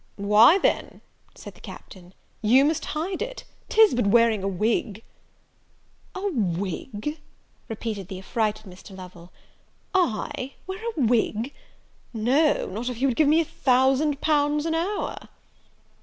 "Why 0.15 0.57
then," 0.57 1.01
said 1.35 1.53
the 1.53 1.61
Captain, 1.61 2.15
"you 2.41 2.65
must 2.65 2.85
hide 2.97 3.21
it; 3.21 3.43
'tis 3.69 3.93
but 3.93 4.07
wearing 4.07 4.41
a 4.41 4.47
wig." 4.47 5.03
"A 6.15 6.27
wig!" 6.31 7.19
repeated 7.69 8.07
the 8.07 8.17
affrighted 8.17 8.65
Mr. 8.65 8.97
Lovel; 8.97 9.31
"I 9.93 10.55
wear 10.65 10.79
a 10.97 11.01
wig? 11.01 11.53
no, 12.15 12.65
not 12.65 12.89
if 12.89 12.99
you 12.99 13.09
would 13.09 13.15
give 13.15 13.27
me 13.29 13.41
a 13.41 13.45
thousand 13.45 14.21
pounds 14.21 14.65
an 14.65 14.73
hour!" 14.73 15.29